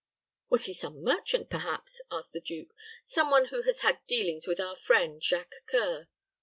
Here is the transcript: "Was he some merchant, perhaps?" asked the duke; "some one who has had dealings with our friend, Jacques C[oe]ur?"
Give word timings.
"Was 0.49 0.65
he 0.65 0.73
some 0.73 1.03
merchant, 1.03 1.51
perhaps?" 1.51 2.01
asked 2.09 2.33
the 2.33 2.41
duke; 2.41 2.73
"some 3.05 3.29
one 3.29 3.49
who 3.49 3.61
has 3.61 3.81
had 3.81 4.03
dealings 4.07 4.47
with 4.47 4.59
our 4.59 4.75
friend, 4.75 5.21
Jacques 5.23 5.53
C[oe]ur?" 5.69 6.07